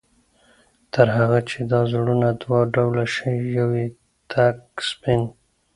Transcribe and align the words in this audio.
تر 0.93 1.07
هغه 1.17 1.39
چي 1.49 1.59
دا 1.71 1.81
زړونه 1.91 2.29
دوه 2.41 2.59
ډوله 2.73 3.05
شي، 3.15 3.33
يو 3.57 3.69
ئې 3.79 3.87
تك 4.31 4.57
سپين 4.89 5.21